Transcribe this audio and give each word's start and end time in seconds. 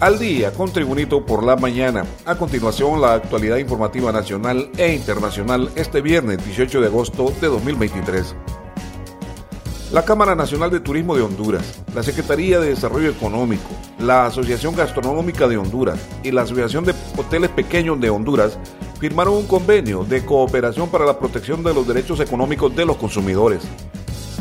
Al 0.00 0.18
día 0.18 0.50
con 0.54 0.72
Tribunito 0.72 1.26
por 1.26 1.44
la 1.44 1.56
mañana. 1.56 2.06
A 2.24 2.34
continuación, 2.34 3.02
la 3.02 3.12
actualidad 3.12 3.58
informativa 3.58 4.10
nacional 4.10 4.70
e 4.78 4.94
internacional 4.94 5.70
este 5.76 6.00
viernes 6.00 6.42
18 6.42 6.80
de 6.80 6.86
agosto 6.86 7.30
de 7.38 7.48
2023. 7.48 8.34
La 9.92 10.02
Cámara 10.02 10.34
Nacional 10.34 10.70
de 10.70 10.80
Turismo 10.80 11.14
de 11.16 11.20
Honduras, 11.20 11.82
la 11.94 12.02
Secretaría 12.02 12.58
de 12.60 12.70
Desarrollo 12.70 13.10
Económico, 13.10 13.68
la 13.98 14.24
Asociación 14.24 14.74
Gastronómica 14.74 15.46
de 15.46 15.58
Honduras 15.58 16.00
y 16.24 16.30
la 16.30 16.42
Asociación 16.42 16.86
de 16.86 16.94
Hoteles 17.18 17.50
Pequeños 17.50 18.00
de 18.00 18.08
Honduras 18.08 18.58
firmaron 19.00 19.34
un 19.34 19.46
convenio 19.46 20.04
de 20.04 20.24
cooperación 20.24 20.88
para 20.88 21.04
la 21.04 21.18
protección 21.18 21.62
de 21.62 21.74
los 21.74 21.86
derechos 21.86 22.20
económicos 22.20 22.74
de 22.74 22.86
los 22.86 22.96
consumidores. 22.96 23.64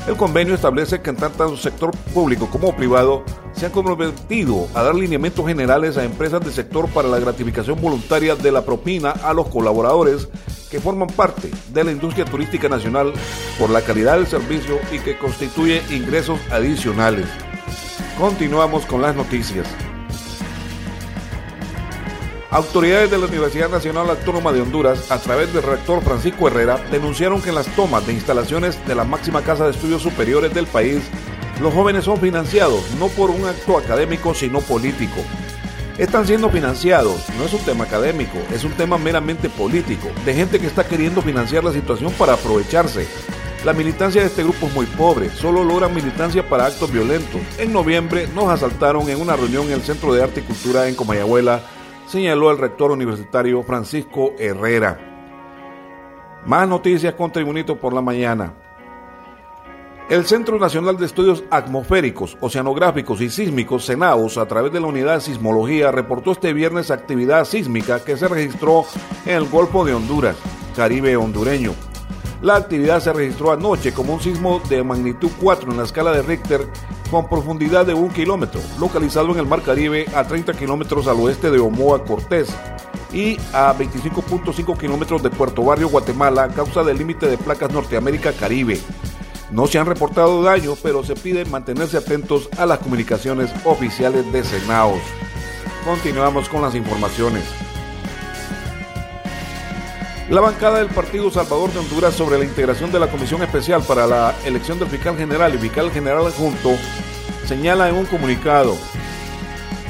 El 0.07 0.17
convenio 0.17 0.55
establece 0.55 1.01
que 1.01 1.09
en 1.11 1.17
tanto 1.17 1.55
sector 1.57 1.91
público 2.13 2.49
como 2.49 2.75
privado 2.75 3.23
se 3.53 3.65
han 3.65 3.71
comprometido 3.71 4.67
a 4.73 4.83
dar 4.83 4.95
lineamientos 4.95 5.45
generales 5.45 5.97
a 5.97 6.03
empresas 6.03 6.41
del 6.41 6.53
sector 6.53 6.87
para 6.89 7.07
la 7.07 7.19
gratificación 7.19 7.79
voluntaria 7.81 8.35
de 8.35 8.51
la 8.51 8.65
propina 8.65 9.11
a 9.11 9.33
los 9.33 9.47
colaboradores 9.47 10.27
que 10.71 10.79
forman 10.79 11.09
parte 11.09 11.51
de 11.73 11.83
la 11.83 11.91
industria 11.91 12.25
turística 12.25 12.69
nacional 12.69 13.13
por 13.59 13.69
la 13.69 13.81
calidad 13.81 14.15
del 14.15 14.27
servicio 14.27 14.79
y 14.91 14.99
que 14.99 15.17
constituye 15.17 15.81
ingresos 15.89 16.39
adicionales. 16.51 17.27
Continuamos 18.17 18.85
con 18.85 19.01
las 19.01 19.15
noticias. 19.15 19.67
Autoridades 22.51 23.11
de 23.11 23.19
la 23.19 23.27
Universidad 23.27 23.69
Nacional 23.69 24.09
Autónoma 24.09 24.51
de 24.51 24.61
Honduras, 24.61 25.11
a 25.11 25.19
través 25.19 25.53
del 25.53 25.61
rector 25.61 26.01
Francisco 26.01 26.47
Herrera, 26.47 26.83
denunciaron 26.89 27.43
que 27.43 27.49
en 27.49 27.55
las 27.55 27.67
tomas 27.75 28.07
de 28.07 28.13
instalaciones 28.13 28.83
de 28.87 28.95
la 28.95 29.03
máxima 29.03 29.43
casa 29.43 29.65
de 29.65 29.71
estudios 29.71 30.01
superiores 30.01 30.51
del 30.51 30.65
país, 30.65 31.03
los 31.61 31.71
jóvenes 31.71 32.05
son 32.05 32.17
financiados 32.17 32.89
no 32.97 33.07
por 33.09 33.29
un 33.29 33.45
acto 33.45 33.77
académico, 33.77 34.33
sino 34.33 34.61
político. 34.61 35.17
Están 35.99 36.25
siendo 36.25 36.49
financiados, 36.49 37.23
no 37.37 37.45
es 37.45 37.53
un 37.53 37.59
tema 37.59 37.83
académico, 37.83 38.39
es 38.51 38.63
un 38.63 38.71
tema 38.71 38.97
meramente 38.97 39.47
político, 39.47 40.07
de 40.25 40.33
gente 40.33 40.59
que 40.59 40.65
está 40.65 40.87
queriendo 40.87 41.21
financiar 41.21 41.63
la 41.63 41.71
situación 41.71 42.11
para 42.13 42.33
aprovecharse. 42.33 43.07
La 43.63 43.73
militancia 43.73 44.21
de 44.21 44.27
este 44.27 44.41
grupo 44.41 44.65
es 44.65 44.73
muy 44.73 44.87
pobre, 44.87 45.29
solo 45.29 45.63
logran 45.63 45.93
militancia 45.93 46.49
para 46.49 46.65
actos 46.65 46.91
violentos. 46.91 47.41
En 47.59 47.71
noviembre 47.71 48.27
nos 48.33 48.49
asaltaron 48.49 49.07
en 49.07 49.21
una 49.21 49.35
reunión 49.35 49.67
en 49.67 49.73
el 49.73 49.83
Centro 49.83 50.15
de 50.15 50.23
Arte 50.23 50.39
y 50.39 50.43
Cultura 50.43 50.87
en 50.87 50.95
Comayagüela 50.95 51.61
señaló 52.09 52.49
el 52.49 52.57
rector 52.57 52.91
universitario 52.91 53.61
Francisco 53.61 54.33
Herrera. 54.39 54.99
Más 56.45 56.67
noticias 56.67 57.13
con 57.13 57.31
Tribunito 57.31 57.77
por 57.77 57.93
la 57.93 58.01
mañana. 58.01 58.53
El 60.09 60.25
Centro 60.25 60.57
Nacional 60.57 60.97
de 60.97 61.05
Estudios 61.05 61.43
Atmosféricos, 61.51 62.35
Oceanográficos 62.41 63.21
y 63.21 63.29
Sísmicos, 63.29 63.85
CENAOS, 63.85 64.39
a 64.39 64.47
través 64.47 64.73
de 64.73 64.79
la 64.79 64.87
Unidad 64.87 65.15
de 65.15 65.21
Sismología, 65.21 65.91
reportó 65.91 66.31
este 66.31 66.51
viernes 66.51 66.89
actividad 66.89 67.45
sísmica 67.45 68.03
que 68.03 68.17
se 68.17 68.27
registró 68.27 68.85
en 69.27 69.35
el 69.35 69.47
Golfo 69.47 69.85
de 69.85 69.93
Honduras, 69.93 70.35
Caribe 70.75 71.15
hondureño. 71.15 71.88
La 72.41 72.55
actividad 72.55 73.01
se 73.01 73.11
registró 73.11 73.51
anoche 73.51 73.91
como 73.91 74.13
un 74.13 74.21
sismo 74.21 74.61
de 74.69 74.81
magnitud 74.81 75.29
4 75.41 75.71
en 75.71 75.77
la 75.77 75.83
escala 75.83 76.11
de 76.11 76.21
Richter 76.21 76.65
con 77.11 77.27
profundidad 77.27 77.85
de 77.85 77.93
un 77.93 78.09
kilómetro, 78.09 78.61
localizado 78.79 79.29
en 79.31 79.39
el 79.39 79.45
Mar 79.45 79.61
Caribe 79.61 80.05
a 80.15 80.23
30 80.23 80.53
kilómetros 80.53 81.07
al 81.07 81.19
oeste 81.19 81.51
de 81.51 81.59
Omoa 81.59 82.05
Cortés 82.05 82.47
y 83.11 83.37
a 83.51 83.75
25.5 83.75 84.77
kilómetros 84.77 85.21
de 85.21 85.29
Puerto 85.29 85.63
Barrio, 85.63 85.89
Guatemala, 85.89 86.43
a 86.43 86.49
causa 86.49 86.83
del 86.83 86.97
límite 86.97 87.27
de 87.27 87.37
placas 87.37 87.73
Norteamérica 87.73 88.31
Caribe. 88.31 88.79
No 89.51 89.67
se 89.67 89.79
han 89.79 89.87
reportado 89.87 90.41
daños, 90.41 90.79
pero 90.81 91.03
se 91.03 91.15
pide 91.15 91.43
mantenerse 91.43 91.97
atentos 91.97 92.47
a 92.57 92.65
las 92.65 92.79
comunicaciones 92.79 93.51
oficiales 93.65 94.31
de 94.31 94.43
Senaos. 94.45 95.01
Continuamos 95.83 96.47
con 96.47 96.61
las 96.61 96.75
informaciones. 96.75 97.43
La 100.29 100.41
bancada 100.41 100.77
del 100.77 100.89
Partido 100.89 101.31
Salvador 101.31 101.73
de 101.73 101.79
Honduras 101.79 102.13
sobre 102.13 102.37
la 102.37 102.45
integración 102.45 102.91
de 102.91 102.99
la 102.99 103.07
Comisión 103.07 103.41
Especial 103.41 103.81
para 103.81 104.05
la 104.05 104.35
elección 104.45 104.77
del 104.77 104.87
fiscal 104.87 105.17
general 105.17 105.55
y 105.55 105.57
fiscal 105.57 105.89
general 105.89 106.27
adjunto 106.27 106.75
señala 107.47 107.89
en 107.89 107.95
un 107.95 108.05
comunicado. 108.05 108.77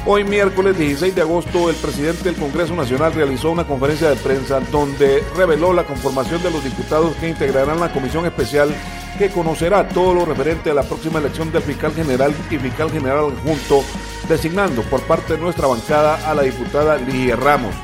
Hoy 0.06 0.24
miércoles 0.24 0.78
16 0.78 1.14
de 1.14 1.20
agosto 1.20 1.68
el 1.68 1.76
presidente 1.76 2.24
del 2.24 2.36
Congreso 2.36 2.74
Nacional 2.74 3.12
realizó 3.12 3.50
una 3.50 3.66
conferencia 3.66 4.08
de 4.08 4.16
prensa 4.16 4.60
donde 4.72 5.22
reveló 5.36 5.74
la 5.74 5.84
conformación 5.84 6.42
de 6.42 6.50
los 6.50 6.64
diputados 6.64 7.14
que 7.16 7.28
integrarán 7.28 7.78
la 7.78 7.92
Comisión 7.92 8.24
Especial 8.24 8.74
que 9.18 9.28
conocerá 9.28 9.90
todo 9.90 10.14
lo 10.14 10.24
referente 10.24 10.70
a 10.70 10.74
la 10.74 10.84
próxima 10.84 11.18
elección 11.18 11.52
del 11.52 11.62
fiscal 11.62 11.92
general 11.92 12.34
y 12.50 12.56
fiscal 12.56 12.90
general 12.90 13.26
adjunto, 13.26 13.84
designando 14.26 14.80
por 14.84 15.02
parte 15.02 15.34
de 15.34 15.38
nuestra 15.38 15.66
bancada 15.66 16.30
a 16.30 16.34
la 16.34 16.44
diputada 16.44 16.96
Ligia 16.96 17.36
Ramos. 17.36 17.74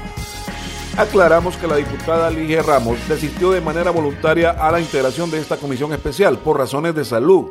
Aclaramos 0.99 1.59
que 1.59 1.67
la 1.67 1.77
diputada 1.77 2.31
Ligia 2.31 2.63
Ramos 2.63 3.07
desistió 3.07 3.51
de 3.51 3.61
manera 3.61 3.91
voluntaria 3.91 4.53
a 4.53 4.73
la 4.73 4.81
integración 4.81 5.31
de 5.31 5.39
esta 5.39 5.59
comisión 5.59 5.93
especial 5.93 6.39
por 6.39 6.57
razones 6.57 6.95
de 6.95 7.05
salud, 7.05 7.51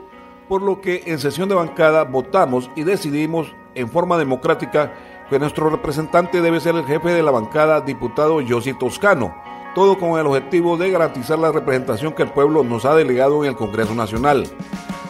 por 0.49 0.63
lo 0.63 0.81
que 0.81 1.03
en 1.05 1.19
sesión 1.19 1.47
de 1.47 1.53
bancada 1.53 2.05
votamos 2.05 2.71
y 2.75 2.83
decidimos 2.83 3.53
en 3.75 3.87
forma 3.87 4.17
democrática 4.17 4.93
que 5.29 5.37
nuestro 5.37 5.69
representante 5.69 6.41
debe 6.41 6.59
ser 6.59 6.73
el 6.73 6.85
jefe 6.85 7.09
de 7.09 7.21
la 7.21 7.29
bancada, 7.29 7.81
diputado 7.81 8.41
Yossi 8.41 8.73
Toscano, 8.73 9.35
todo 9.75 9.99
con 9.99 10.19
el 10.19 10.25
objetivo 10.25 10.75
de 10.75 10.89
garantizar 10.89 11.37
la 11.37 11.51
representación 11.51 12.13
que 12.13 12.23
el 12.23 12.31
pueblo 12.31 12.63
nos 12.63 12.83
ha 12.85 12.95
delegado 12.95 13.43
en 13.43 13.51
el 13.51 13.55
Congreso 13.55 13.93
Nacional. 13.93 14.47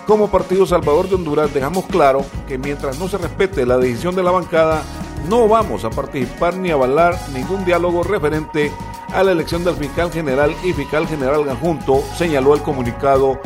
Como 0.05 0.29
Partido 0.29 0.65
Salvador 0.65 1.07
de 1.07 1.15
Honduras 1.15 1.53
dejamos 1.53 1.85
claro 1.85 2.25
que 2.49 2.57
mientras 2.57 2.99
no 2.99 3.07
se 3.07 3.17
respete 3.17 3.65
la 3.65 3.77
decisión 3.77 4.13
de 4.13 4.23
la 4.23 4.31
bancada, 4.31 4.83
no 5.29 5.47
vamos 5.47 5.83
a 5.85 5.89
participar 5.89 6.55
ni 6.57 6.71
avalar 6.71 7.17
ningún 7.33 7.65
diálogo 7.65 8.03
referente 8.03 8.71
a 9.13 9.23
la 9.23 9.31
elección 9.31 9.63
del 9.63 9.75
fiscal 9.75 10.11
general 10.11 10.55
y 10.63 10.73
fiscal 10.73 11.07
general 11.07 11.47
adjunto, 11.49 12.01
señaló 12.15 12.53
el 12.53 12.61
comunicado 12.61 13.39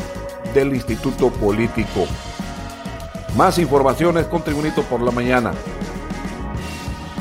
del 0.54 0.74
Instituto 0.74 1.30
Político. 1.30 2.08
Más 3.36 3.60
informaciones 3.60 4.26
con 4.26 4.42
Tribunito 4.42 4.82
por 4.84 5.02
la 5.02 5.12
mañana. 5.12 5.52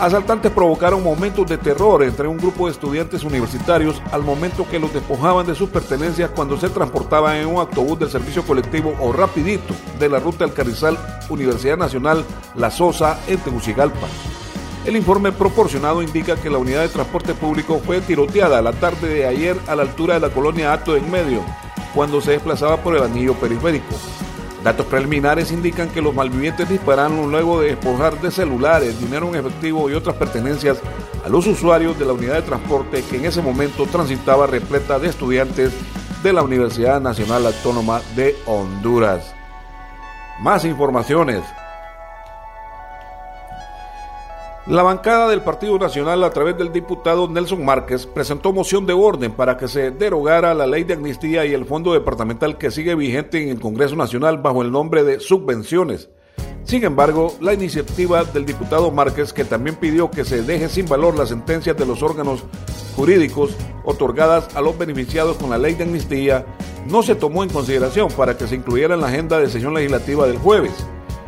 Asaltantes 0.01 0.53
provocaron 0.53 1.03
momentos 1.03 1.45
de 1.49 1.59
terror 1.59 2.05
entre 2.05 2.29
un 2.29 2.39
grupo 2.39 2.67
de 2.67 2.73
estudiantes 2.73 3.25
universitarios 3.25 4.01
al 4.13 4.23
momento 4.23 4.65
que 4.71 4.79
los 4.79 4.95
despojaban 4.95 5.45
de 5.45 5.57
sus 5.57 5.69
pertenencias 5.71 6.31
cuando 6.31 6.57
se 6.57 6.71
transportaban 6.71 7.37
en 7.37 7.49
un 7.49 7.57
autobús 7.57 7.99
del 7.99 8.09
servicio 8.09 8.45
colectivo 8.45 8.95
o 9.01 9.13
rapidito 9.13 9.75
de 9.99 10.09
la 10.09 10.21
ruta 10.21 10.45
del 10.45 10.55
Carrizal 10.55 10.97
Universidad 11.29 11.77
Nacional 11.77 12.25
La 12.55 12.71
Sosa 12.71 13.19
en 13.27 13.39
Tegucigalpa. 13.39 14.07
El 14.89 14.97
informe 14.97 15.33
proporcionado 15.33 16.03
indica 16.03 16.37
que 16.37 16.49
la 16.49 16.57
unidad 16.57 16.81
de 16.81 16.89
transporte 16.89 17.35
público 17.35 17.79
fue 17.79 18.01
tiroteada 18.01 18.63
la 18.63 18.73
tarde 18.73 19.07
de 19.07 19.27
ayer 19.27 19.55
a 19.67 19.77
la 19.77 19.83
altura 19.83 20.15
de 20.15 20.21
la 20.21 20.31
colonia 20.31 20.73
Ato 20.73 20.97
en 20.97 21.11
Medio, 21.11 21.43
cuando 21.95 22.23
se 22.23 22.31
desplazaba 22.31 22.79
por 22.79 22.97
el 22.97 23.03
anillo 23.03 23.35
periférico. 23.35 23.95
Datos 24.65 24.87
preliminares 24.87 25.53
indican 25.53 25.91
que 25.91 26.01
los 26.01 26.15
malvivientes 26.15 26.71
dispararon 26.71 27.31
luego 27.31 27.61
de 27.61 27.69
despojar 27.69 28.19
de 28.19 28.31
celulares, 28.31 28.99
dinero 28.99 29.29
en 29.29 29.35
efectivo 29.35 29.91
y 29.91 29.93
otras 29.93 30.17
pertenencias 30.17 30.79
a 31.23 31.29
los 31.29 31.47
usuarios 31.47 31.99
de 31.99 32.07
la 32.07 32.15
unidad 32.15 32.37
de 32.37 32.43
transporte 32.49 33.05
que 33.11 33.19
en 33.19 33.27
ese 33.27 33.43
momento 33.43 33.85
transitaba 33.85 34.47
repleta 34.47 34.99
de 34.99 35.09
estudiantes 35.09 35.71
de 36.23 36.33
la 36.33 36.43
Universidad 36.43 36.99
Nacional 36.99 37.45
Autónoma 37.45 38.01
de 38.17 38.35
Honduras. 38.47 39.35
Más 40.41 40.65
informaciones. 40.65 41.43
La 44.69 44.83
bancada 44.83 45.31
del 45.31 45.41
Partido 45.41 45.79
Nacional, 45.79 46.23
a 46.25 46.31
través 46.31 46.59
del 46.59 46.71
diputado 46.71 47.27
Nelson 47.27 47.65
Márquez, 47.65 48.05
presentó 48.05 48.53
moción 48.53 48.85
de 48.85 48.93
orden 48.93 49.33
para 49.33 49.57
que 49.57 49.67
se 49.67 49.91
derogara 49.91 50.53
la 50.53 50.67
ley 50.67 50.85
de 50.85 50.93
amnistía 50.93 51.47
y 51.47 51.55
el 51.55 51.65
fondo 51.65 51.95
departamental 51.95 52.59
que 52.59 52.71
sigue 52.71 52.95
vigente 52.95 53.43
en 53.43 53.49
el 53.49 53.61
Congreso 53.61 53.97
Nacional 53.97 54.37
bajo 54.37 54.61
el 54.61 54.71
nombre 54.71 55.05
de 55.05 55.21
subvenciones. 55.21 56.11
Sin 56.65 56.85
embargo, 56.85 57.35
la 57.41 57.55
iniciativa 57.55 58.25
del 58.25 58.45
diputado 58.45 58.91
Márquez, 58.91 59.33
que 59.33 59.47
también 59.47 59.77
pidió 59.77 60.11
que 60.11 60.27
se 60.27 60.43
deje 60.43 60.69
sin 60.69 60.85
valor 60.85 61.17
las 61.17 61.31
sentencias 61.31 61.75
de 61.75 61.87
los 61.87 62.03
órganos 62.03 62.45
jurídicos 62.95 63.57
otorgadas 63.85 64.55
a 64.55 64.61
los 64.61 64.77
beneficiados 64.77 65.39
con 65.39 65.49
la 65.49 65.57
ley 65.57 65.77
de 65.77 65.85
amnistía, 65.85 66.45
no 66.87 67.03
se 67.03 67.15
tomó 67.15 67.43
en 67.43 67.49
consideración 67.49 68.09
para 68.11 68.37
que 68.37 68.47
se 68.47 68.57
incluyera 68.57 68.97
en 68.97 69.01
la 69.01 69.07
agenda 69.07 69.39
de 69.39 69.49
sesión 69.49 69.73
legislativa 69.73 70.27
del 70.27 70.37
jueves. 70.37 70.75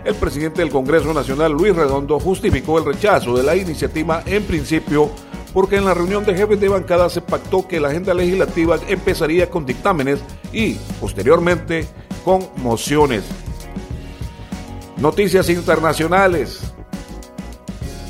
El 0.05 0.14
presidente 0.14 0.62
del 0.62 0.70
Congreso 0.70 1.12
Nacional, 1.12 1.52
Luis 1.52 1.76
Redondo, 1.76 2.19
justificó 2.19 2.79
el 2.79 2.87
rechazo 2.87 3.37
de 3.37 3.43
la 3.43 3.55
iniciativa 3.55 4.23
en 4.26 4.43
principio 4.44 5.11
porque 5.52 5.76
en 5.76 5.85
la 5.85 5.94
reunión 5.94 6.25
de 6.25 6.35
jefes 6.35 6.61
de 6.61 6.69
bancada 6.69 7.11
se 7.11 7.20
pactó 7.20 7.67
que 7.67 7.81
la 7.81 7.88
agenda 7.88 8.14
legislativa 8.14 8.79
empezaría 8.88 9.50
con 9.50 9.67
dictámenes 9.67 10.20
y, 10.52 10.75
posteriormente, 11.00 11.87
con 12.25 12.49
mociones. 12.56 13.25
Noticias 14.97 15.49
internacionales. 15.49 16.61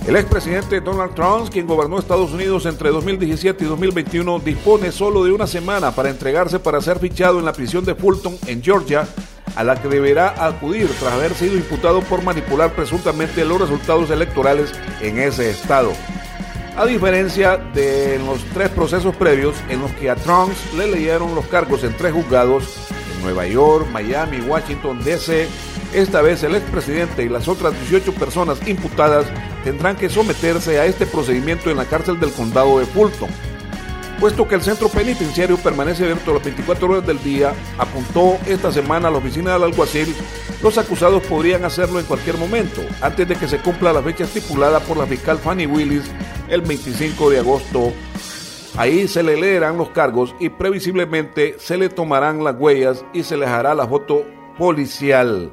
El 0.07 0.17
expresidente 0.17 0.81
Donald 0.81 1.15
Trump, 1.15 1.51
quien 1.51 1.67
gobernó 1.67 1.99
Estados 1.99 2.33
Unidos 2.33 2.67
entre 2.67 2.91
2017 2.91 3.65
y 3.65 3.67
2021, 3.67 4.39
dispone 4.41 4.93
solo 4.93 5.25
de 5.25 5.33
una 5.33 5.47
semana 5.47 5.93
para 5.93 6.11
entregarse 6.11 6.59
para 6.59 6.81
ser 6.81 6.99
fichado 6.99 7.39
en 7.39 7.45
la 7.45 7.53
prisión 7.53 7.85
de 7.85 7.95
Fulton, 7.95 8.37
en 8.47 8.63
Georgia, 8.63 9.07
a 9.57 9.65
la 9.65 9.81
que 9.81 9.89
deberá 9.89 10.35
acudir 10.45 10.89
tras 10.99 11.13
haber 11.13 11.35
sido 11.35 11.57
imputado 11.57 12.01
por 12.03 12.23
manipular 12.23 12.73
presuntamente 12.73 13.45
los 13.45 13.61
resultados 13.61 14.11
electorales 14.11 14.73
en 15.01 15.19
ese 15.19 15.51
estado. 15.51 15.93
A 16.77 16.87
diferencia 16.87 17.57
de 17.57 18.19
los 18.25 18.45
tres 18.55 18.69
procesos 18.71 19.15
previos 19.17 19.57
en 19.69 19.81
los 19.81 19.91
que 19.93 20.09
a 20.09 20.17
Trump 20.17 20.53
le 20.77 20.87
leyeron 20.87 21.35
los 21.35 21.47
cargos 21.47 21.85
en 21.85 21.97
tres 21.97 22.13
juzgados, 22.13 22.89
en 23.17 23.23
Nueva 23.23 23.47
York, 23.47 23.87
Miami, 23.91 24.41
Washington, 24.41 25.03
D.C., 25.05 25.49
esta 25.93 26.23
vez 26.23 26.43
el 26.45 26.55
expresidente 26.55 27.25
y 27.25 27.29
las 27.29 27.49
otras 27.49 27.75
18 27.75 28.15
personas 28.15 28.67
imputadas 28.67 29.27
tendrán 29.65 29.97
que 29.97 30.09
someterse 30.09 30.79
a 30.79 30.87
este 30.87 31.05
procedimiento 31.05 31.69
en 31.69 31.79
la 31.79 31.85
cárcel 31.85 32.21
del 32.21 32.33
condado 32.33 32.79
de 32.79 32.87
Fulton. 32.87 33.29
Puesto 34.21 34.47
que 34.47 34.55
el 34.55 34.61
centro 34.61 34.91
penitenciario 34.91 35.57
permanece 35.57 36.03
abierto 36.03 36.35
las 36.35 36.45
24 36.45 36.91
horas 36.91 37.07
del 37.07 37.23
día, 37.23 37.55
apuntó 37.79 38.37
esta 38.47 38.71
semana 38.71 39.09
a 39.09 39.11
la 39.11 39.17
oficina 39.17 39.55
del 39.55 39.63
alguacil, 39.63 40.15
los 40.63 40.77
acusados 40.77 41.23
podrían 41.23 41.65
hacerlo 41.65 41.99
en 41.99 42.05
cualquier 42.05 42.37
momento, 42.37 42.83
antes 43.01 43.27
de 43.27 43.35
que 43.35 43.49
se 43.49 43.61
cumpla 43.61 43.95
la 43.95 44.03
fecha 44.03 44.25
estipulada 44.25 44.79
por 44.81 44.99
la 44.99 45.07
fiscal 45.07 45.39
Fanny 45.39 45.65
Willis 45.65 46.05
el 46.51 46.61
25 46.61 47.31
de 47.31 47.39
agosto. 47.39 47.95
Ahí 48.77 49.09
se 49.09 49.23
le 49.23 49.41
leerán 49.41 49.79
los 49.79 49.89
cargos 49.89 50.35
y 50.39 50.51
previsiblemente 50.51 51.57
se 51.59 51.79
le 51.79 51.89
tomarán 51.89 52.45
las 52.45 52.57
huellas 52.57 53.03
y 53.15 53.23
se 53.23 53.39
le 53.39 53.47
hará 53.47 53.75
la 53.75 53.89
foto 53.89 54.27
policial. 54.59 55.51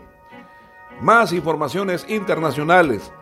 Más 0.99 1.31
informaciones 1.31 2.05
internacionales. 2.09 3.13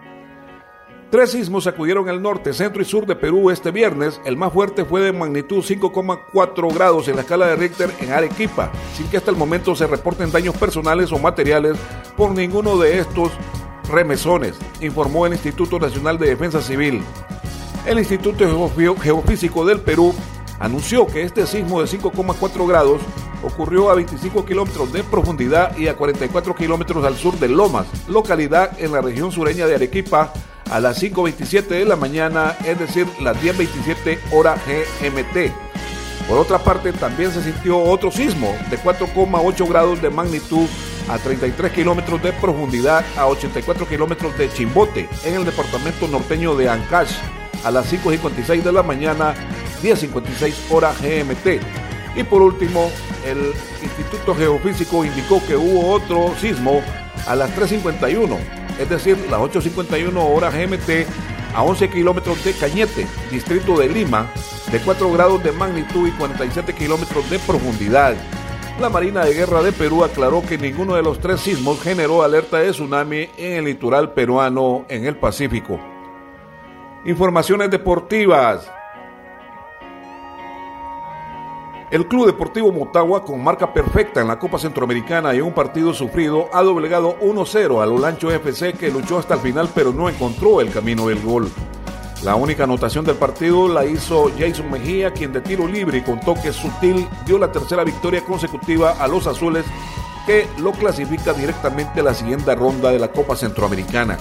Tres 1.12 1.32
sismos 1.32 1.66
sacudieron 1.66 2.10
el 2.10 2.22
norte, 2.22 2.52
centro 2.52 2.82
y 2.82 2.86
sur 2.86 3.06
de 3.06 3.16
Perú 3.16 3.52
este 3.52 3.72
viernes. 3.72 4.20
El 4.26 4.38
más 4.38 4.52
fuerte 4.52 4.86
fue 4.86 5.02
de 5.02 5.14
magnitud 5.14 5.64
5,4 5.64 6.74
grados 6.74 7.08
en 7.08 7.16
la 7.16 7.22
escala 7.22 7.46
de 7.46 7.56
Richter 7.56 7.92
en 8.00 8.12
Arequipa, 8.12 8.72
sin 8.96 9.08
que 9.08 9.18
hasta 9.18 9.30
el 9.30 9.38
momento 9.38 9.76
se 9.76 9.88
reporten 9.88 10.32
daños 10.32 10.58
personales 10.58 11.12
o 11.12 11.20
materiales 11.20 11.78
por 12.18 12.32
ninguno 12.32 12.78
de 12.78 13.00
estos 13.00 13.32
remesones, 13.90 14.56
informó 14.82 15.28
el 15.28 15.34
Instituto 15.34 15.80
Nacional 15.80 16.18
de 16.18 16.30
Defensa 16.30 16.60
Civil. 16.62 17.02
El 17.86 18.00
Instituto 18.00 18.70
Geofísico 19.00 19.64
del 19.64 19.82
Perú 19.82 20.14
anunció 20.60 21.06
que 21.06 21.22
este 21.22 21.46
sismo 21.46 21.82
de 21.82 21.88
5,4 21.88 22.68
grados 22.68 23.00
ocurrió 23.44 23.92
a 23.92 23.96
25 23.96 24.44
kilómetros 24.44 24.92
de 24.92 25.04
profundidad 25.04 25.78
y 25.78 25.88
a 25.88 25.96
44 25.96 26.56
kilómetros 26.56 27.06
al 27.06 27.16
sur 27.16 27.38
de 27.38 27.48
Lomas, 27.48 27.86
localidad 28.08 28.72
en 28.82 28.92
la 28.92 29.02
región 29.02 29.32
sureña 29.32 29.68
de 29.68 29.76
Arequipa, 29.76 30.34
a 30.70 30.80
las 30.80 31.02
5.27 31.02 31.68
de 31.68 31.86
la 31.86 31.96
mañana, 31.96 32.56
es 32.66 32.80
decir, 32.80 33.08
las 33.22 33.38
10.27 33.38 34.18
hora 34.32 34.56
GMT. 34.66 35.54
Por 36.28 36.40
otra 36.40 36.58
parte, 36.58 36.92
también 36.92 37.32
se 37.32 37.44
sintió 37.44 37.80
otro 37.80 38.12
sismo 38.12 38.56
de 38.70 38.80
4,8 38.80 39.70
grados 39.70 40.02
de 40.02 40.10
magnitud 40.10 40.68
a 41.08 41.20
33 41.20 41.72
kilómetros 41.72 42.22
de 42.24 42.34
profundidad 42.34 43.06
a 43.16 43.28
84 43.28 43.88
kilómetros 43.88 44.36
de 44.38 44.52
Chimbote, 44.52 45.08
en 45.24 45.36
el 45.36 45.46
departamento 45.46 46.08
norteño 46.08 46.56
de 46.56 46.68
Ancash, 46.68 47.12
a 47.64 47.70
las 47.70 47.92
5.56 47.92 48.64
de 48.64 48.72
la 48.72 48.82
mañana 48.82 49.36
10.56 49.84 50.72
hora 50.72 50.94
GMT. 50.94 51.62
Y 52.16 52.24
por 52.24 52.42
último, 52.42 52.90
el 53.26 53.54
Instituto 53.84 54.34
Geofísico 54.34 55.06
indicó 55.06 55.46
que 55.46 55.56
hubo 55.56 55.92
otro 55.92 56.34
sismo 56.40 56.82
a 57.28 57.36
las 57.36 57.56
3.51, 57.56 58.65
es 58.80 58.90
decir, 58.90 59.18
las 59.30 59.40
8.51 59.40 60.14
hora 60.18 60.50
GMT 60.50 61.08
a 61.54 61.64
11 61.64 61.90
kilómetros 61.90 62.44
de 62.44 62.54
Cañete, 62.54 63.08
distrito 63.32 63.78
de 63.78 63.88
Lima, 63.88 64.30
de 64.72 64.80
4 64.80 65.12
grados 65.12 65.44
de 65.44 65.52
magnitud 65.52 66.08
y 66.08 66.12
47 66.12 66.74
kilómetros 66.74 67.30
de 67.30 67.40
profundidad. 67.40 68.16
La 68.80 68.90
Marina 68.90 69.24
de 69.24 69.34
Guerra 69.34 69.64
de 69.64 69.72
Perú 69.72 70.04
aclaró 70.04 70.42
que 70.42 70.58
ninguno 70.58 70.96
de 70.96 71.02
los 71.02 71.20
tres 71.20 71.40
sismos 71.40 71.82
generó 71.82 72.24
alerta 72.24 72.58
de 72.58 72.72
tsunami 72.72 73.30
en 73.38 73.54
el 73.54 73.66
litoral 73.66 74.12
peruano 74.12 74.86
en 74.90 75.06
el 75.06 75.16
Pacífico. 75.16 75.80
Informaciones 77.06 77.72
deportivas. 77.72 78.70
El 81.92 82.08
Club 82.08 82.26
Deportivo 82.26 82.72
Motagua, 82.72 83.24
con 83.24 83.44
marca 83.44 83.72
perfecta 83.72 84.20
en 84.20 84.28
la 84.28 84.40
Copa 84.40 84.58
Centroamericana 84.58 85.36
y 85.36 85.42
un 85.42 85.54
partido 85.54 85.94
sufrido, 85.94 86.50
ha 86.52 86.64
doblegado 86.64 87.20
1-0 87.20 87.82
al 87.82 87.92
Olancho 87.92 88.32
FC 88.32 88.74
que 88.74 88.90
luchó 88.90 89.20
hasta 89.20 89.36
el 89.36 89.40
final 89.40 89.70
pero 89.74 89.94
no 89.94 90.10
encontró 90.10 90.62
el 90.62 90.72
camino 90.72 91.08
del 91.08 91.22
gol. 91.22 91.48
La 92.24 92.34
única 92.34 92.64
anotación 92.64 93.06
del 93.06 93.18
partido 93.18 93.68
la 93.68 93.86
hizo 93.86 94.32
Jason 94.36 94.72
Mejía, 94.72 95.12
quien 95.12 95.32
de 95.32 95.42
tiro 95.42 95.68
libre 95.68 96.00
y 96.00 96.02
con 96.02 96.20
toque 96.20 96.52
sutil 96.52 97.08
dio 97.24 97.38
la 97.38 97.52
tercera 97.52 97.84
victoria 97.84 98.26
consecutiva 98.26 98.96
a 99.00 99.08
los 99.08 99.28
azules 99.28 99.64
que 100.26 100.48
lo 100.58 100.72
clasifica 100.72 101.34
directamente 101.34 102.00
a 102.00 102.04
la 102.04 102.16
siguiente 102.16 102.56
ronda 102.56 102.90
de 102.90 102.98
la 102.98 103.10
Copa 103.10 103.36
Centroamericana. 103.36 104.18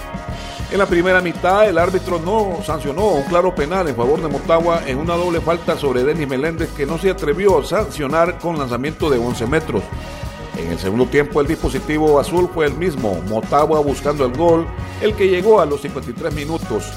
En 0.71 0.79
la 0.79 0.87
primera 0.87 1.21
mitad, 1.21 1.69
el 1.69 1.77
árbitro 1.77 2.19
no 2.19 2.63
sancionó 2.63 3.09
un 3.09 3.23
claro 3.23 3.53
penal 3.53 3.87
en 3.87 3.95
favor 3.95 4.19
de 4.21 4.27
Motagua 4.27 4.81
en 4.87 4.97
una 4.97 5.13
doble 5.13 5.39
falta 5.39 5.77
sobre 5.77 6.03
Denis 6.03 6.27
Meléndez 6.27 6.71
que 6.71 6.87
no 6.87 6.97
se 6.97 7.11
atrevió 7.11 7.59
a 7.59 7.65
sancionar 7.65 8.39
con 8.39 8.57
lanzamiento 8.57 9.09
de 9.09 9.19
11 9.19 9.45
metros. 9.45 9.83
En 10.57 10.71
el 10.71 10.79
segundo 10.79 11.05
tiempo, 11.05 11.39
el 11.39 11.47
dispositivo 11.47 12.19
azul 12.19 12.49
fue 12.51 12.65
el 12.65 12.73
mismo, 12.73 13.21
Motagua 13.27 13.79
buscando 13.81 14.25
el 14.25 14.35
gol, 14.35 14.65
el 15.01 15.13
que 15.13 15.29
llegó 15.29 15.61
a 15.61 15.65
los 15.65 15.81
53 15.81 16.33
minutos. 16.33 16.91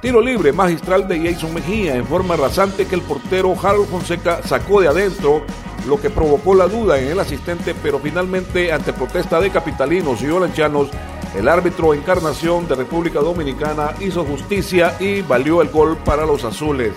Tiro 0.00 0.20
libre 0.20 0.52
magistral 0.52 1.08
de 1.08 1.18
Jason 1.20 1.52
Mejía 1.52 1.96
en 1.96 2.06
forma 2.06 2.36
rasante 2.36 2.86
que 2.86 2.94
el 2.94 3.02
portero 3.02 3.56
Harold 3.60 3.88
Fonseca 3.88 4.42
sacó 4.44 4.80
de 4.80 4.88
adentro, 4.88 5.42
lo 5.88 6.00
que 6.00 6.08
provocó 6.08 6.54
la 6.54 6.68
duda 6.68 7.00
en 7.00 7.08
el 7.08 7.18
asistente, 7.18 7.74
pero 7.82 7.98
finalmente, 7.98 8.72
ante 8.72 8.92
protesta 8.92 9.40
de 9.40 9.50
capitalinos 9.50 10.22
y 10.22 10.28
olanchanos, 10.28 10.88
el 11.36 11.48
árbitro 11.48 11.94
Encarnación 11.94 12.66
de 12.66 12.74
República 12.74 13.20
Dominicana 13.20 13.94
hizo 14.00 14.24
justicia 14.24 14.96
y 14.98 15.22
valió 15.22 15.60
el 15.60 15.68
gol 15.68 15.96
para 15.98 16.24
los 16.24 16.44
azules. 16.44 16.92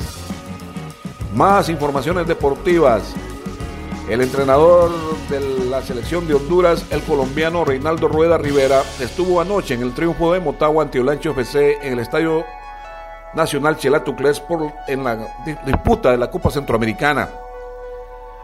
Más 1.35 1.69
informaciones 1.69 2.27
deportivas. 2.27 3.13
El 4.09 4.21
entrenador 4.21 4.91
de 5.29 5.39
la 5.69 5.81
selección 5.81 6.27
de 6.27 6.33
Honduras, 6.33 6.85
el 6.89 7.01
colombiano 7.01 7.63
Reinaldo 7.63 8.07
Rueda 8.07 8.37
Rivera, 8.37 8.81
estuvo 8.99 9.39
anoche 9.39 9.75
en 9.75 9.81
el 9.81 9.93
triunfo 9.93 10.33
de 10.33 10.39
Motagua 10.39 10.83
ante 10.83 10.99
Olancho 10.99 11.31
FC 11.31 11.77
en 11.81 11.93
el 11.93 11.99
Estadio 11.99 12.43
Nacional 13.33 13.77
Chelatucles 13.77 14.39
por 14.41 14.73
en 14.87 15.03
la 15.03 15.17
disputa 15.65 16.11
de 16.11 16.17
la 16.17 16.29
Copa 16.29 16.49
Centroamericana. 16.49 17.29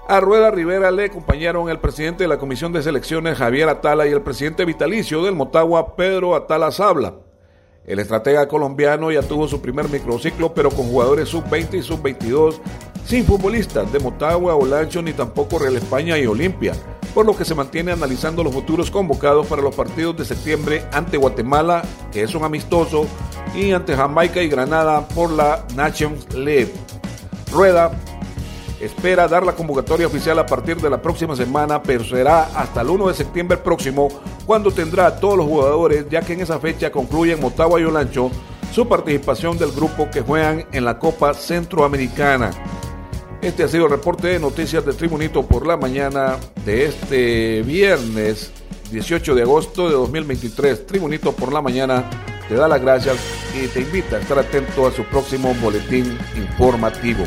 A 0.10 0.22
Rueda 0.22 0.52
Rivera 0.52 0.90
le 0.90 1.04
acompañaron 1.04 1.70
el 1.70 1.80
presidente 1.80 2.24
de 2.24 2.30
la 2.30 2.38
Comisión 2.38 2.72
de 2.72 2.82
Selecciones, 2.82 3.38
Javier 3.38 3.68
Atala, 3.68 4.08
y 4.08 4.14
el 4.14 4.22
presidente 4.22 4.64
vitalicio 4.64 5.22
del 5.22 5.36
Motagua, 5.36 5.98
Pedro 5.98 6.34
Atala 6.34 6.72
Sabla. 6.72 7.16
El 7.84 8.00
estratega 8.00 8.48
colombiano 8.48 9.12
ya 9.12 9.22
tuvo 9.22 9.50
su 9.50 9.62
primer 9.62 9.90
microciclo, 9.90 10.54
pero 10.54 10.72
con 10.72 10.88
jugadores 10.88 11.28
sub-20 11.28 11.80
y 11.80 11.82
sub-22, 11.82 12.62
sin 13.04 13.26
futbolistas 13.26 13.92
de 13.92 14.00
Motagua, 14.00 14.56
Olancho, 14.56 15.02
ni 15.02 15.12
tampoco 15.12 15.60
Real 15.60 15.76
España 15.76 16.18
y 16.18 16.26
Olimpia, 16.26 16.72
por 17.14 17.26
lo 17.26 17.36
que 17.36 17.44
se 17.44 17.54
mantiene 17.54 17.92
analizando 17.92 18.46
los 18.46 18.54
futuros 18.54 18.90
convocados 18.90 19.46
para 19.48 19.62
los 19.62 19.76
partidos 19.76 20.16
de 20.16 20.24
septiembre 20.24 20.86
ante 20.94 21.18
Guatemala, 21.18 21.82
que 22.14 22.24
es 22.24 22.34
un 22.34 22.46
amistoso, 22.46 23.08
y 23.54 23.72
ante 23.74 23.94
Jamaica 23.94 24.42
y 24.42 24.48
Granada 24.48 25.06
por 25.10 25.32
la 25.32 25.66
Nations 25.76 26.34
League. 26.34 26.72
Rueda 27.52 27.92
espera 28.79 29.27
dar 29.27 29.46
la 29.46 29.53
convocatoria 29.53 30.07
oficial 30.07 30.38
a 30.39 30.46
partir 30.46 30.77
de 30.77 30.89
la 30.89 31.01
próxima 31.01 31.36
semana, 31.36 31.81
pero 31.81 32.03
será 32.03 32.43
hasta 32.55 32.81
el 32.81 32.89
1 32.89 33.07
de 33.07 33.13
septiembre 33.13 33.57
próximo 33.57 34.10
cuando 34.46 34.72
tendrá 34.72 35.07
a 35.07 35.19
todos 35.19 35.38
los 35.38 35.48
jugadores, 35.48 36.05
ya 36.10 36.22
que 36.22 36.34
en 36.34 36.41
esa 36.41 36.60
fecha 36.60 36.91
concluyen 36.91 37.39
Motagua 37.39 37.79
y 37.79 37.84
Olancho 37.84 38.31
su 38.72 38.88
participación 38.88 39.57
del 39.57 39.72
grupo 39.72 40.10
que 40.12 40.22
juegan 40.22 40.65
en 40.72 40.86
la 40.86 41.00
Copa 41.00 41.34
Centroamericana. 41.34 42.51
Este 43.41 43.63
ha 43.63 43.67
sido 43.67 43.86
el 43.86 43.91
reporte 43.91 44.27
de 44.27 44.39
noticias 44.39 44.86
de 44.86 44.93
Tribunito 44.93 45.43
por 45.43 45.65
la 45.65 45.77
mañana 45.77 46.38
de 46.65 46.86
este 46.86 47.62
viernes 47.63 48.51
18 48.91 49.36
de 49.36 49.41
agosto 49.43 49.88
de 49.88 49.93
2023. 49.93 50.86
Tribunito 50.86 51.31
por 51.31 51.53
la 51.53 51.62
mañana 51.62 52.10
te 52.48 52.55
da 52.55 52.67
las 52.67 52.81
gracias 52.81 53.17
y 53.55 53.67
te 53.67 53.81
invita 53.81 54.17
a 54.17 54.19
estar 54.19 54.39
atento 54.39 54.88
a 54.88 54.91
su 54.91 55.03
próximo 55.05 55.53
boletín 55.55 56.17
informativo. 56.36 57.24